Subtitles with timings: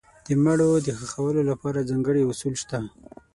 [0.25, 2.79] د مړو د ښخولو لپاره ځانګړي اصول شته.